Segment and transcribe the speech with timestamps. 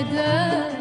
[0.00, 0.79] eder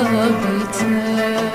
[0.00, 1.51] biter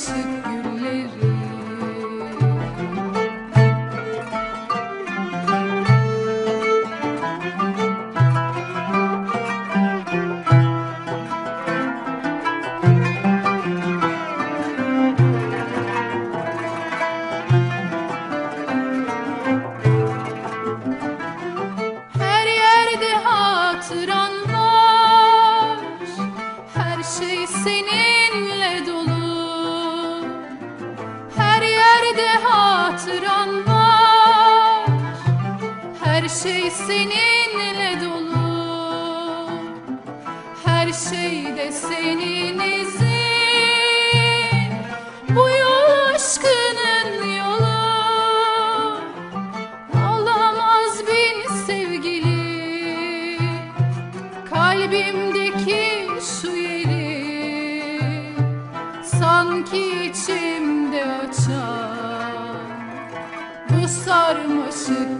[0.00, 0.49] sit
[36.30, 39.50] şey seninle dolu.
[40.64, 43.10] Her şeyde senin izin.
[45.28, 47.80] Bu yol aşkının yolu.
[49.94, 53.38] Olamaz bin sevgili.
[54.50, 58.02] Kalbimdeki şu yeri.
[59.04, 62.60] Sanki içimde açan
[63.70, 65.19] Bu sarmaşık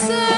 [0.00, 0.29] say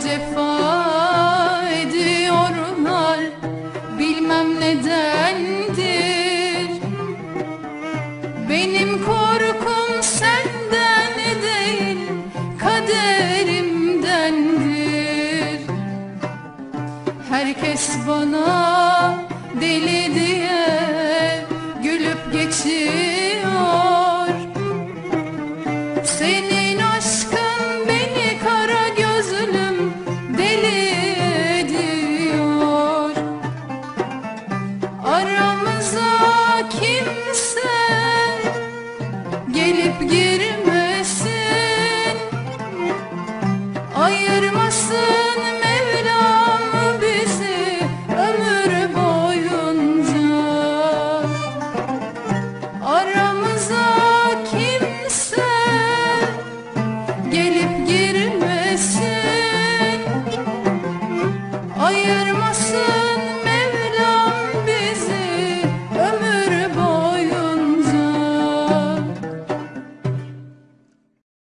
[0.00, 0.49] different
[40.08, 40.59] girme